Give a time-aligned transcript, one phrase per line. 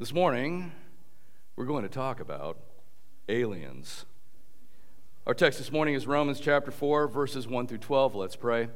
[0.00, 0.72] This morning,
[1.56, 2.56] we're going to talk about
[3.28, 4.06] aliens.
[5.26, 8.14] Our text this morning is Romans chapter 4, verses 1 through 12.
[8.14, 8.68] Let's pray.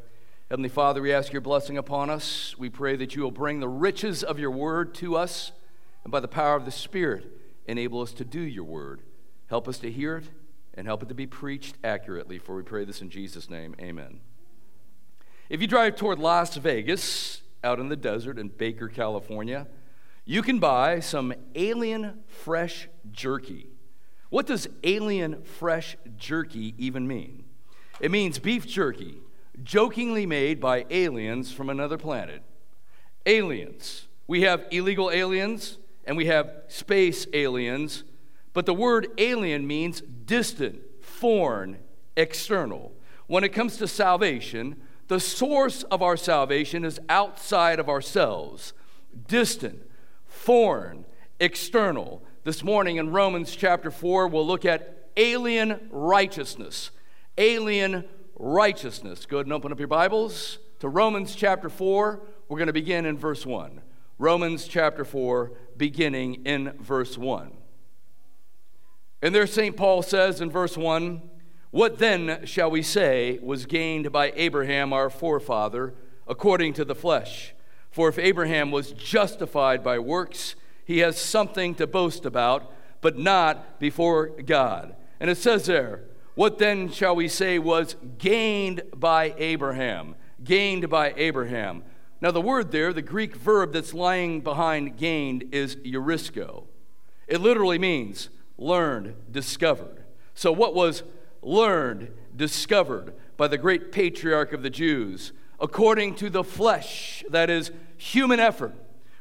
[0.50, 2.54] Heavenly Father, we ask your blessing upon us.
[2.58, 5.52] We pray that you will bring the riches of your word to us,
[6.04, 7.25] and by the power of the Spirit,
[7.66, 9.00] enable us to do your word.
[9.46, 10.27] Help us to hear it
[10.75, 13.75] and help it to be preached accurately, for we pray this in Jesus' name.
[13.80, 14.20] Amen.
[15.48, 19.66] If you drive toward Las Vegas, out in the desert in Baker, California,
[20.25, 23.68] you can buy some alien fresh jerky.
[24.30, 27.44] What does alien fresh jerky even mean?
[28.00, 29.18] It means beef jerky,
[29.63, 32.42] jokingly made by aliens from another planet.
[33.27, 34.08] Aliens.
[34.27, 38.05] We have illegal aliens and we have space aliens,
[38.52, 41.78] but the word alien means distant, foreign,
[42.16, 42.92] external.
[43.27, 48.72] When it comes to salvation, the source of our salvation is outside of ourselves,
[49.28, 49.83] distant,
[50.44, 51.06] foreign,
[51.41, 52.22] external.
[52.42, 56.91] This morning in Romans chapter 4, we'll look at alien righteousness.
[57.38, 58.05] Alien
[58.36, 59.24] righteousness.
[59.24, 62.20] Go ahead and open up your Bibles to Romans chapter 4.
[62.48, 63.80] We're going to begin in verse 1.
[64.19, 67.50] Romans chapter 4, beginning in verse 1.
[69.22, 69.74] And there, St.
[69.74, 71.22] Paul says in verse 1
[71.70, 75.94] What then shall we say was gained by Abraham our forefather
[76.28, 77.53] according to the flesh?
[77.95, 83.78] For if Abraham was justified by works, he has something to boast about, but not
[83.78, 84.97] before God.
[85.20, 86.00] And it says there,
[86.34, 90.17] What then shall we say was gained by Abraham?
[90.42, 91.84] Gained by Abraham.
[92.20, 96.65] Now, the word there, the Greek verb that's lying behind gained, is eurisko.
[97.28, 98.28] It literally means
[98.59, 100.03] learned, discovered.
[100.34, 101.05] So, what was
[101.42, 107.70] learned, discovered by the great patriarch of the Jews, according to the flesh, that is,
[107.97, 108.74] human effort?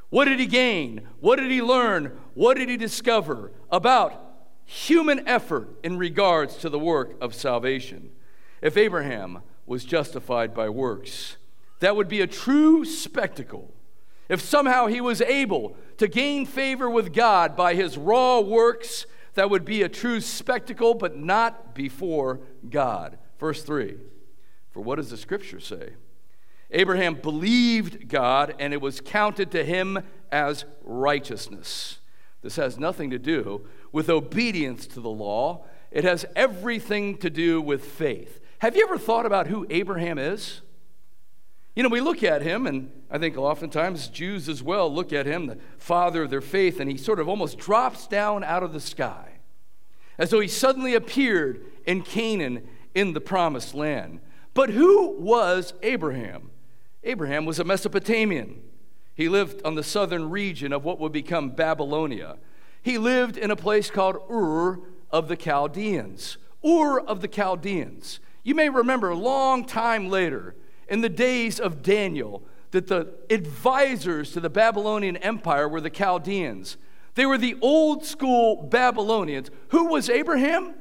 [0.09, 1.07] What did he gain?
[1.19, 2.17] What did he learn?
[2.33, 4.19] What did he discover about
[4.65, 8.11] human effort in regards to the work of salvation?
[8.61, 11.37] If Abraham was justified by works,
[11.79, 13.73] that would be a true spectacle.
[14.29, 19.05] If somehow he was able to gain favor with God by his raw works
[19.35, 23.17] that would be a true spectacle, but not before God.
[23.39, 23.95] Verse 3
[24.71, 25.93] For what does the scripture say?
[26.71, 29.99] Abraham believed God, and it was counted to him
[30.31, 31.99] as righteousness.
[32.41, 37.61] This has nothing to do with obedience to the law, it has everything to do
[37.61, 38.39] with faith.
[38.59, 40.61] Have you ever thought about who Abraham is?
[41.75, 45.25] You know, we look at him, and I think oftentimes Jews as well look at
[45.25, 48.73] him, the father of their faith, and he sort of almost drops down out of
[48.73, 49.33] the sky
[50.17, 54.19] as though he suddenly appeared in Canaan in the promised land.
[54.53, 56.51] But who was Abraham?
[57.03, 58.61] Abraham was a Mesopotamian.
[59.15, 62.37] He lived on the southern region of what would become Babylonia.
[62.81, 64.79] He lived in a place called Ur
[65.11, 66.37] of the Chaldeans.
[66.65, 68.19] Ur of the Chaldeans.
[68.43, 70.55] You may remember a long time later,
[70.87, 76.77] in the days of Daniel, that the advisors to the Babylonian Empire were the Chaldeans.
[77.15, 79.51] They were the old school Babylonians.
[79.69, 80.73] Who was Abraham?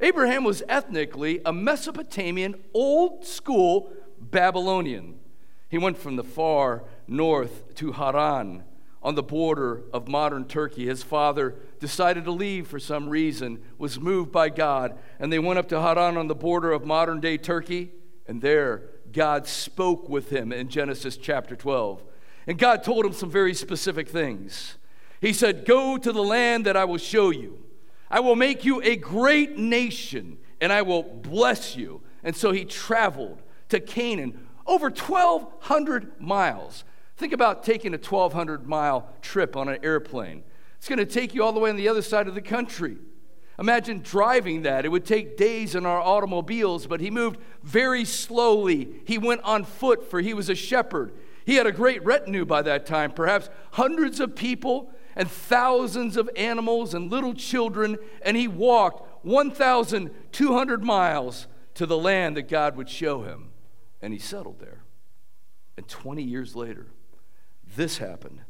[0.00, 3.92] Abraham was ethnically a Mesopotamian, old school
[4.32, 5.20] Babylonian.
[5.68, 8.64] He went from the far north to Haran
[9.02, 10.86] on the border of modern Turkey.
[10.86, 15.58] His father decided to leave for some reason, was moved by God, and they went
[15.58, 17.92] up to Haran on the border of modern day Turkey,
[18.26, 18.82] and there
[19.12, 22.02] God spoke with him in Genesis chapter 12.
[22.46, 24.78] And God told him some very specific things.
[25.20, 27.64] He said, Go to the land that I will show you.
[28.10, 32.02] I will make you a great nation, and I will bless you.
[32.24, 33.41] And so he traveled
[33.72, 36.84] to Canaan over 1,200 miles.
[37.16, 40.44] Think about taking a 1,200 mile trip on an airplane.
[40.76, 42.96] It's going to take you all the way on the other side of the country.
[43.58, 44.84] Imagine driving that.
[44.84, 48.88] It would take days in our automobiles, but he moved very slowly.
[49.04, 51.12] He went on foot, for he was a shepherd.
[51.44, 56.30] He had a great retinue by that time, perhaps hundreds of people and thousands of
[56.36, 62.88] animals and little children, and he walked 1,200 miles to the land that God would
[62.88, 63.51] show him.
[64.02, 64.82] And he settled there.
[65.76, 66.88] And 20 years later,
[67.76, 68.40] this happened.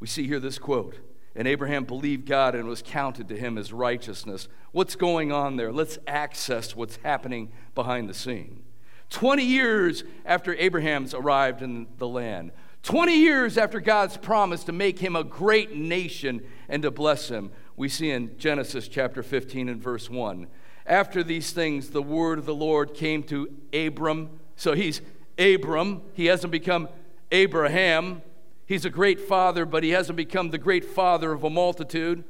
[0.00, 0.98] We see here this quote
[1.34, 4.48] And Abraham believed God and was counted to him as righteousness.
[4.72, 5.72] What's going on there?
[5.72, 8.62] Let's access what's happening behind the scene.
[9.10, 12.52] 20 years after Abraham's arrived in the land,
[12.82, 17.50] 20 years after God's promise to make him a great nation and to bless him,
[17.76, 20.46] we see in Genesis chapter 15 and verse 1.
[20.86, 24.38] After these things, the word of the Lord came to Abram.
[24.56, 25.00] So he's
[25.38, 26.02] Abram.
[26.14, 26.88] He hasn't become
[27.30, 28.22] Abraham.
[28.66, 32.24] He's a great father, but he hasn't become the great father of a multitude.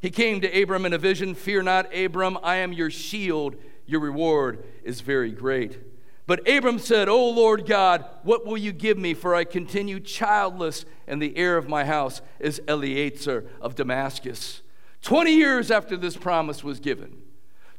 [0.00, 3.56] He came to Abram in a vision Fear not, Abram, I am your shield.
[3.86, 5.78] Your reward is very great.
[6.26, 9.14] But Abram said, O Lord God, what will you give me?
[9.14, 14.62] For I continue childless, and the heir of my house is Eliezer of Damascus.
[15.02, 17.22] 20 years after this promise was given,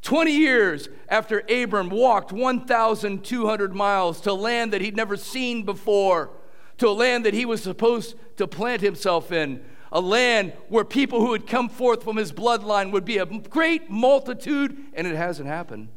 [0.07, 6.29] 20 years after Abram walked 1,200 miles to land that he'd never seen before,
[6.77, 9.61] to a land that he was supposed to plant himself in,
[9.91, 13.89] a land where people who had come forth from his bloodline would be a great
[13.89, 15.89] multitude, and it hasn't happened.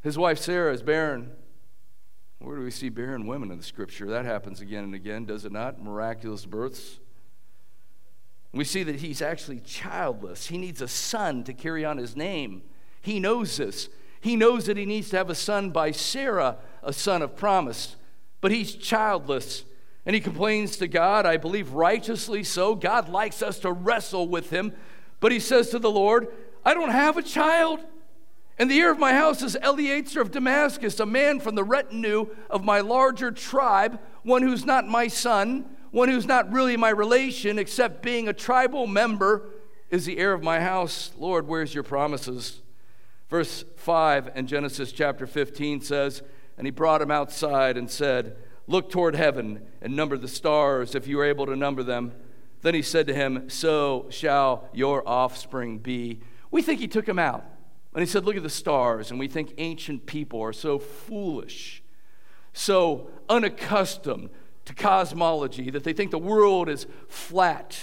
[0.00, 1.32] His wife Sarah is barren.
[2.38, 4.06] Where do we see barren women in the scripture?
[4.06, 5.78] That happens again and again, does it not?
[5.78, 7.00] Miraculous births.
[8.52, 10.48] We see that he's actually childless.
[10.48, 12.62] He needs a son to carry on his name.
[13.00, 13.88] He knows this.
[14.20, 17.96] He knows that he needs to have a son by Sarah, a son of promise.
[18.40, 19.64] But he's childless.
[20.04, 22.74] And he complains to God, I believe righteously so.
[22.74, 24.74] God likes us to wrestle with him.
[25.20, 26.28] But he says to the Lord,
[26.64, 27.80] I don't have a child.
[28.58, 32.28] And the heir of my house is Eliezer of Damascus, a man from the retinue
[32.50, 37.58] of my larger tribe, one who's not my son, one who's not really my relation,
[37.58, 39.50] except being a tribal member,
[39.90, 41.12] is the heir of my house.
[41.18, 42.62] Lord, where's your promises?
[43.28, 46.22] Verse 5 in Genesis chapter 15 says,
[46.56, 48.36] And he brought him outside and said,
[48.66, 52.12] Look toward heaven and number the stars, if you are able to number them.
[52.62, 56.20] Then he said to him, So shall your offspring be.
[56.50, 57.44] We think he took him out.
[57.92, 59.10] And he said, Look at the stars.
[59.10, 61.82] And we think ancient people are so foolish,
[62.54, 64.30] so unaccustomed
[64.64, 67.78] to cosmology that they think the world is flat.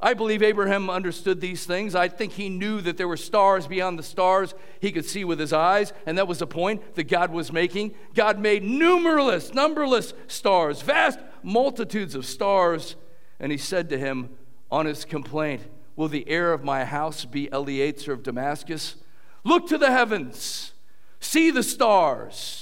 [0.00, 1.94] I believe Abraham understood these things.
[1.94, 5.38] I think he knew that there were stars beyond the stars he could see with
[5.38, 7.94] his eyes, and that was the point that God was making.
[8.14, 12.96] God made numerous, numberless stars, vast multitudes of stars,
[13.40, 14.28] and he said to him
[14.70, 15.62] on his complaint,
[15.96, 18.96] Will the heir of my house be Eliezer of Damascus?
[19.42, 20.72] Look to the heavens,
[21.18, 22.53] see the stars.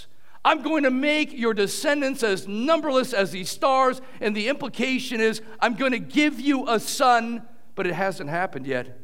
[0.44, 4.00] I'm going to make your descendants as numberless as these stars.
[4.20, 7.42] And the implication is, I'm going to give you a son,
[7.74, 8.98] but it hasn't happened yet.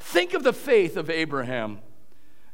[0.00, 1.80] Think of the faith of Abraham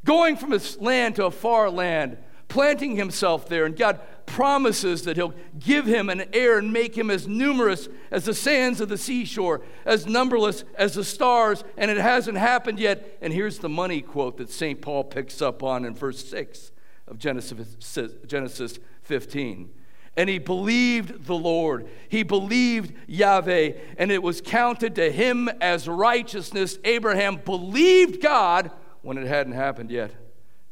[0.04, 2.16] going from his land to a far land,
[2.48, 7.10] planting himself there, and God promises that he'll give him an heir and make him
[7.10, 11.96] as numerous as the sands of the seashore, as numberless as the stars, and it
[11.96, 13.18] hasn't happened yet.
[13.20, 14.80] And here's the money quote that St.
[14.80, 16.72] Paul picks up on in verse 6
[17.10, 19.70] of Genesis, Genesis 15.
[20.16, 21.88] And he believed the Lord.
[22.08, 26.78] He believed Yahweh, and it was counted to him as righteousness.
[26.84, 28.72] Abraham believed God
[29.02, 30.12] when it hadn't happened yet.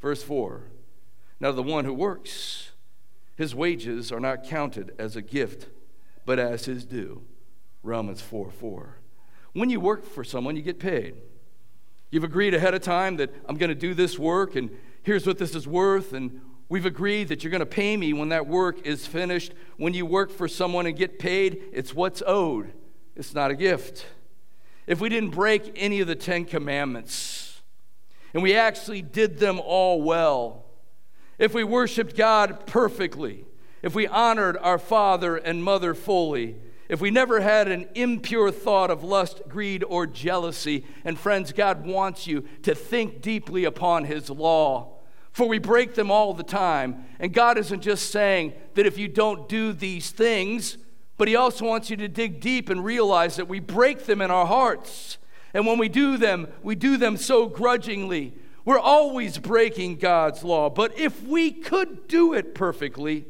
[0.01, 0.65] Verse 4
[1.39, 2.73] Now the one who works,
[3.37, 5.69] his wages are not counted as a gift,
[6.25, 7.23] but as his due.
[7.83, 8.99] Romans 4 4.
[9.53, 11.15] When you work for someone, you get paid.
[12.11, 14.71] You've agreed ahead of time that I'm going to do this work, and
[15.07, 18.31] here's what this is worth, and we've agreed that you're going to pay me when
[18.31, 19.53] that work is finished.
[19.77, 22.73] When you work for someone and get paid, it's what's owed,
[23.15, 24.05] it's not a gift.
[24.85, 27.63] If we didn't break any of the Ten Commandments,
[28.35, 30.65] and we actually did them all well,
[31.39, 33.45] if we worshiped God perfectly,
[33.83, 36.57] if we honored our father and mother fully,
[36.89, 41.87] if we never had an impure thought of lust, greed, or jealousy, and friends, God
[41.87, 44.96] wants you to think deeply upon His law.
[45.37, 47.05] For we break them all the time.
[47.21, 50.79] And God isn't just saying that if you don't do these things,
[51.19, 54.31] but He also wants you to dig deep and realize that we break them in
[54.31, 55.19] our hearts.
[55.53, 58.33] And when we do them, we do them so grudgingly.
[58.65, 60.71] We're always breaking God's law.
[60.71, 63.27] But if we could do it perfectly,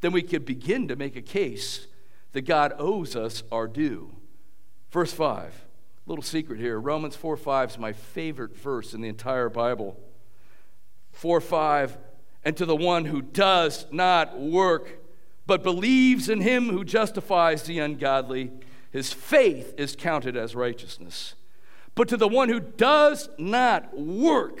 [0.00, 1.88] then we could begin to make a case
[2.34, 4.14] that God owes us our due.
[4.92, 5.66] Verse 5,
[6.06, 6.78] little secret here.
[6.78, 9.98] Romans 4 5 is my favorite verse in the entire Bible.
[11.18, 11.98] 4 5,
[12.44, 15.00] and to the one who does not work,
[15.48, 18.52] but believes in him who justifies the ungodly,
[18.92, 21.34] his faith is counted as righteousness.
[21.96, 24.60] But to the one who does not work,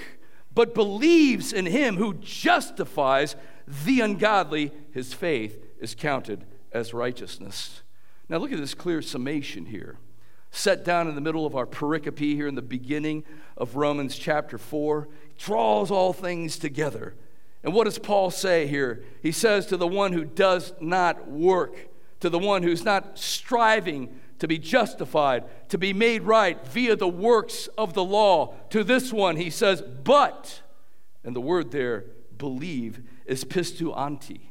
[0.52, 3.36] but believes in him who justifies
[3.68, 7.82] the ungodly, his faith is counted as righteousness.
[8.28, 9.98] Now, look at this clear summation here,
[10.50, 13.24] set down in the middle of our pericope here in the beginning
[13.56, 15.08] of Romans chapter 4.
[15.36, 17.14] draws all things together.
[17.62, 19.04] And what does Paul say here?
[19.22, 21.88] He says to the one who does not work,
[22.20, 27.08] to the one who's not striving to be justified, to be made right via the
[27.08, 30.62] works of the law, to this one he says, but,
[31.24, 32.04] and the word there,
[32.36, 34.48] believe, is pisteuonti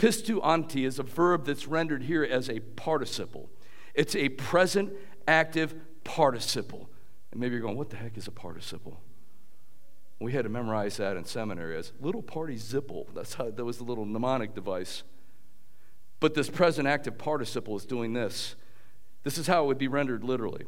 [0.00, 3.50] Pisteuonti is a verb that's rendered here as a participle.
[3.92, 4.94] It's a present
[5.30, 6.90] active participle.
[7.30, 9.00] And maybe you're going, what the heck is a participle?
[10.18, 13.08] We had to memorize that in seminary as little participle.
[13.14, 15.04] That's how that was the little mnemonic device.
[16.18, 18.56] But this present active participle is doing this.
[19.22, 20.66] This is how it would be rendered literally.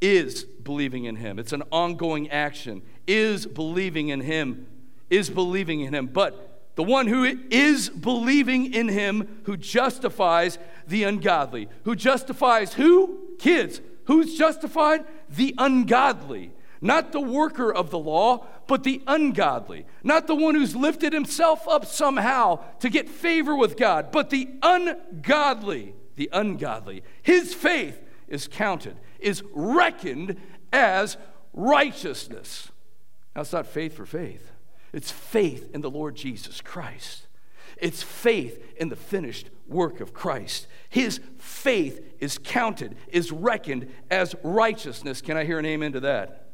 [0.00, 1.38] Is believing in him.
[1.38, 2.82] It's an ongoing action.
[3.06, 4.66] Is believing in him.
[5.10, 6.06] Is believing in him.
[6.06, 11.68] But the one who is believing in him who justifies the ungodly.
[11.84, 13.18] Who justifies who?
[13.38, 13.80] Kids.
[14.08, 15.04] Who's justified?
[15.28, 16.52] The ungodly.
[16.80, 19.84] Not the worker of the law, but the ungodly.
[20.02, 24.48] Not the one who's lifted himself up somehow to get favor with God, but the
[24.62, 25.94] ungodly.
[26.16, 27.02] The ungodly.
[27.22, 30.40] His faith is counted, is reckoned
[30.72, 31.18] as
[31.52, 32.70] righteousness.
[33.36, 34.52] Now, it's not faith for faith,
[34.94, 37.26] it's faith in the Lord Jesus Christ.
[37.76, 40.66] It's faith in the finished work of Christ.
[40.88, 45.20] His faith is counted, is reckoned as righteousness.
[45.20, 46.48] Can I hear an amen to that?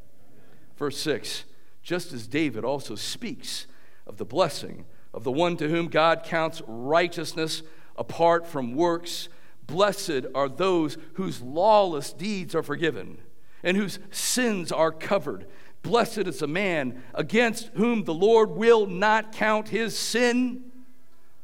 [0.76, 1.44] Verse 6
[1.85, 3.66] just as David also speaks
[4.06, 7.62] of the blessing of the one to whom God counts righteousness
[7.97, 9.28] apart from works.
[9.66, 13.18] Blessed are those whose lawless deeds are forgiven
[13.62, 15.47] and whose sins are covered.
[15.83, 20.73] Blessed is a man against whom the Lord will not count his sin.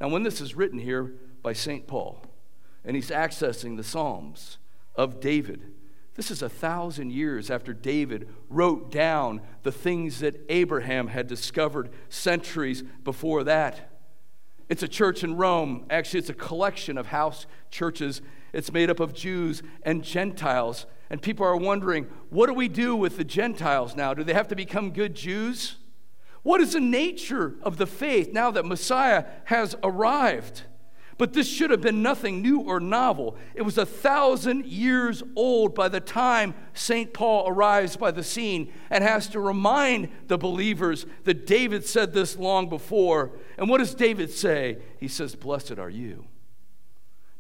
[0.01, 1.87] Now, when this is written here by St.
[1.87, 2.23] Paul,
[2.85, 4.59] and he's accessing the Psalms
[4.97, 5.73] of David,
[6.21, 11.91] this is a thousand years after David wrote down the things that Abraham had discovered
[12.09, 13.91] centuries before that.
[14.69, 15.87] It's a church in Rome.
[15.89, 18.21] Actually, it's a collection of house churches.
[18.53, 20.85] It's made up of Jews and Gentiles.
[21.09, 24.13] And people are wondering what do we do with the Gentiles now?
[24.13, 25.77] Do they have to become good Jews?
[26.43, 30.65] What is the nature of the faith now that Messiah has arrived?
[31.21, 33.37] But this should have been nothing new or novel.
[33.55, 37.13] It was a thousand years old by the time St.
[37.13, 42.39] Paul arrives by the scene and has to remind the believers that David said this
[42.39, 43.33] long before.
[43.59, 44.79] And what does David say?
[44.99, 46.25] He says, Blessed are you.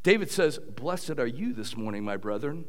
[0.02, 2.66] David says, Blessed are you this morning, my brethren.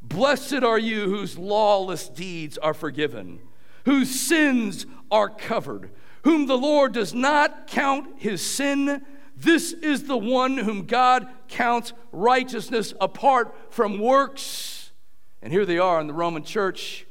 [0.00, 3.40] Blessed are you whose lawless deeds are forgiven,
[3.84, 5.90] whose sins are covered,
[6.22, 9.02] whom the Lord does not count his sin
[9.40, 14.92] this is the one whom God counts righteousness apart from works.
[15.40, 17.06] And here they are in the Roman church.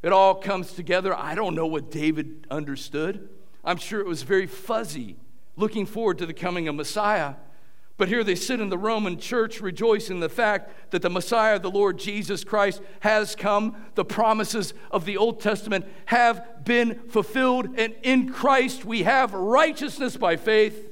[0.00, 1.12] It all comes together.
[1.12, 3.28] I don't know what David understood.
[3.64, 5.16] I'm sure it was very fuzzy,
[5.56, 7.34] looking forward to the coming of Messiah.
[7.96, 11.58] But here they sit in the Roman church rejoicing in the fact that the Messiah,
[11.58, 13.76] the Lord Jesus Christ, has come.
[13.96, 17.76] The promises of the Old Testament have been fulfilled.
[17.76, 20.91] And in Christ we have righteousness by faith.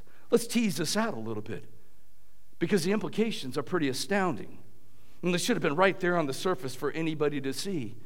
[0.31, 1.65] Let's tease this out a little bit
[2.57, 4.57] because the implications are pretty astounding.
[5.21, 7.97] And they should have been right there on the surface for anybody to see.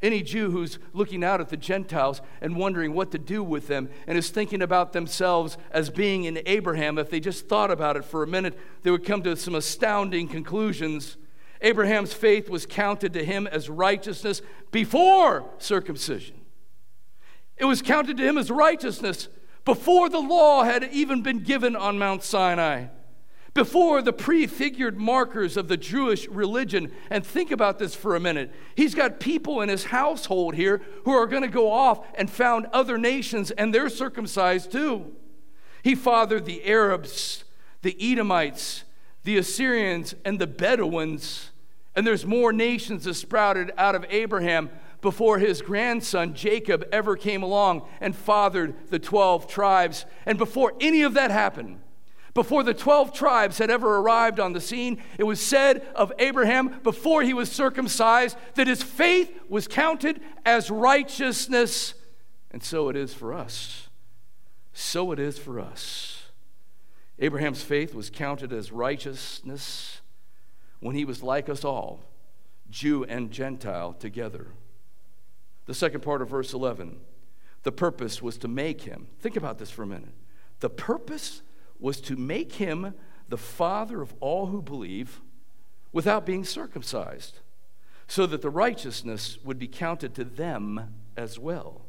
[0.00, 3.88] Any Jew who's looking out at the Gentiles and wondering what to do with them
[4.06, 8.04] and is thinking about themselves as being in Abraham, if they just thought about it
[8.04, 11.16] for a minute, they would come to some astounding conclusions.
[11.62, 16.36] Abraham's faith was counted to him as righteousness before circumcision.
[17.56, 19.28] It was counted to him as righteousness
[19.68, 22.86] before the law had even been given on Mount Sinai,
[23.52, 26.90] before the prefigured markers of the Jewish religion.
[27.10, 28.50] And think about this for a minute.
[28.74, 32.64] He's got people in his household here who are going to go off and found
[32.72, 35.14] other nations, and they're circumcised too.
[35.82, 37.44] He fathered the Arabs,
[37.82, 38.84] the Edomites,
[39.24, 41.50] the Assyrians, and the Bedouins.
[41.94, 47.42] And there's more nations that sprouted out of Abraham before his grandson Jacob ever came
[47.42, 50.04] along and fathered the 12 tribes.
[50.26, 51.80] And before any of that happened,
[52.34, 56.80] before the 12 tribes had ever arrived on the scene, it was said of Abraham
[56.82, 61.94] before he was circumcised that his faith was counted as righteousness.
[62.50, 63.88] And so it is for us.
[64.72, 66.26] So it is for us.
[67.18, 70.00] Abraham's faith was counted as righteousness
[70.78, 72.04] when he was like us all,
[72.70, 74.52] Jew and Gentile together.
[75.68, 76.98] The second part of verse 11
[77.64, 79.08] the purpose was to make him.
[79.20, 80.14] Think about this for a minute.
[80.60, 81.42] The purpose
[81.78, 82.94] was to make him
[83.28, 85.20] the father of all who believe
[85.92, 87.40] without being circumcised,
[88.06, 91.82] so that the righteousness would be counted to them as well,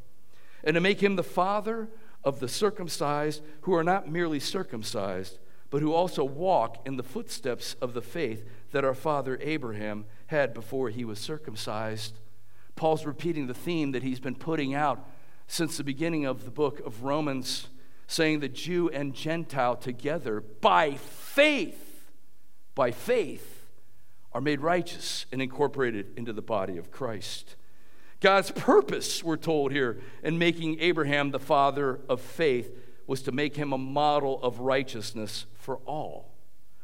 [0.63, 1.88] and to make him the father
[2.24, 5.38] of the circumcised who are not merely circumcised,
[5.69, 10.53] but who also walk in the footsteps of the faith that our father Abraham had
[10.53, 12.19] before he was circumcised.
[12.75, 15.05] Paul's repeating the theme that he's been putting out
[15.47, 17.67] since the beginning of the book of Romans,
[18.07, 22.05] saying that Jew and Gentile together, by faith,
[22.75, 23.65] by faith,
[24.31, 27.55] are made righteous and incorporated into the body of Christ.
[28.19, 32.71] God's purpose, we're told here, in making Abraham the father of faith
[33.07, 36.31] was to make him a model of righteousness for all,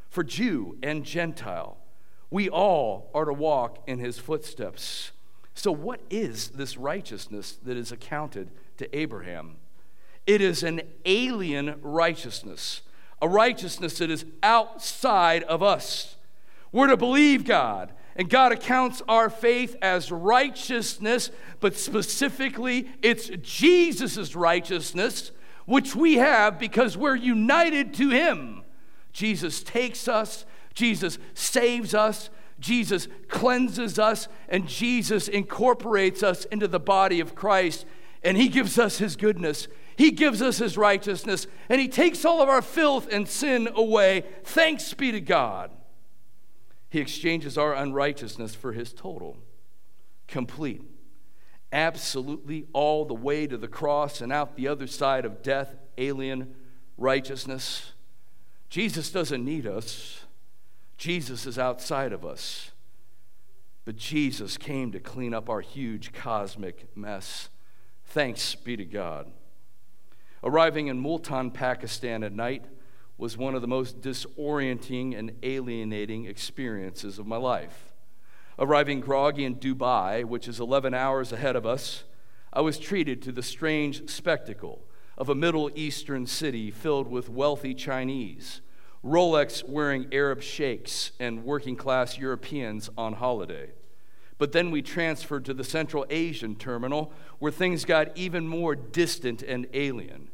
[0.10, 1.78] for Jew and Gentile.
[2.32, 5.12] We all are to walk in his footsteps.
[5.56, 9.56] So, what is this righteousness that is accounted to Abraham?
[10.28, 12.82] It is an alien righteousness,
[13.22, 16.18] a righteousness that is outside of us.
[16.72, 21.32] We're to believe God, and God accounts our faith as righteousness,
[21.62, 25.32] but specifically, it's Jesus' righteousness,
[25.66, 28.64] which we have because we're united to Him.
[29.14, 36.80] Jesus takes us, Jesus saves us, Jesus cleanses us, and Jesus incorporates us into the
[36.80, 37.86] body of Christ,
[38.24, 39.68] and He gives us His goodness.
[39.98, 44.24] He gives us His righteousness, and He takes all of our filth and sin away.
[44.44, 45.72] Thanks be to God.
[46.96, 49.38] He exchanges our unrighteousness for his total,
[50.30, 50.82] complete,
[51.74, 56.56] absolutely all the way to the cross and out the other side of death, alien
[56.98, 57.92] righteousness.
[58.70, 60.25] Jesus doesn't need us,
[60.98, 62.72] Jesus is outside of us.
[63.86, 67.50] But Jesus came to clean up our huge cosmic mess.
[68.06, 69.32] Thanks be to God.
[70.44, 72.66] Arriving in Multan, Pakistan at night,
[73.18, 77.94] was one of the most disorienting and alienating experiences of my life.
[78.58, 82.04] Arriving groggy in Dubai, which is 11 hours ahead of us,
[82.52, 84.86] I was treated to the strange spectacle
[85.18, 88.62] of a Middle Eastern city filled with wealthy Chinese,
[89.06, 93.70] Rolex wearing Arab sheikhs, and working class Europeans on holiday.
[94.40, 99.44] But then we transferred to the Central Asian terminal where things got even more distant
[99.44, 100.30] and alien.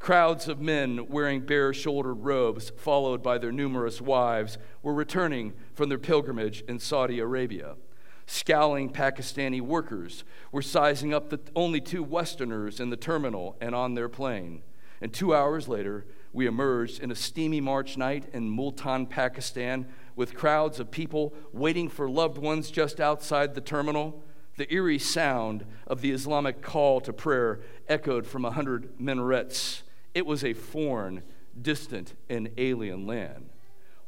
[0.00, 5.88] Crowds of men wearing bare shouldered robes, followed by their numerous wives, were returning from
[5.88, 7.76] their pilgrimage in Saudi Arabia.
[8.26, 13.94] Scowling Pakistani workers were sizing up the only two Westerners in the terminal and on
[13.94, 14.62] their plane.
[15.00, 20.34] And two hours later, we emerged in a steamy March night in Multan, Pakistan, with
[20.34, 24.22] crowds of people waiting for loved ones just outside the terminal.
[24.58, 30.26] The eerie sound of the Islamic call to prayer echoed from a hundred minarets it
[30.26, 31.22] was a foreign,
[31.60, 33.48] distant, and alien land.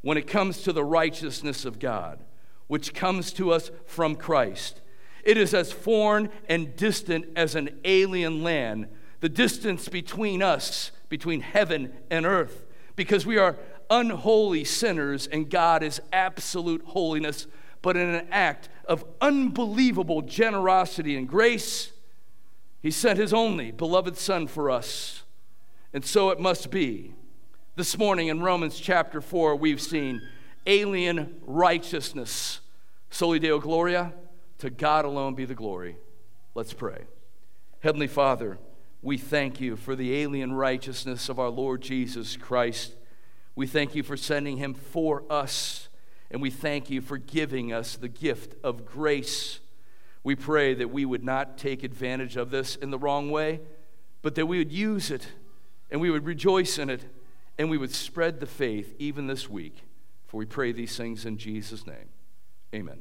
[0.02, 2.22] When it comes to the righteousness of God,
[2.66, 4.82] which comes to us from Christ,
[5.24, 8.88] it is as foreign and distant as an alien land,
[9.20, 12.64] the distance between us, between heaven and earth,
[12.96, 13.57] because we are
[13.90, 17.46] unholy sinners and God is absolute holiness,
[17.83, 21.92] but in an act of unbelievable generosity and grace,
[22.83, 25.22] He sent His only beloved Son for us
[25.92, 27.14] and so it must be.
[27.76, 30.20] This morning in Romans chapter 4, we've seen
[30.66, 32.61] alien righteousness.
[33.11, 34.12] Soli Deo Gloria,
[34.59, 35.96] to God alone be the glory.
[36.54, 37.04] Let's pray.
[37.81, 38.59] Heavenly Father,
[39.02, 42.94] we thank you for the alien righteousness of our Lord Jesus Christ.
[43.54, 45.88] We thank you for sending him for us,
[46.30, 49.61] and we thank you for giving us the gift of grace.
[50.24, 53.61] We pray that we would not take advantage of this in the wrong way,
[54.22, 55.28] but that we would use it
[55.90, 57.04] and we would rejoice in it,
[57.58, 59.84] and we would spread the faith even this week.
[60.26, 62.11] For we pray these things in Jesus' name.
[62.74, 62.98] Amen.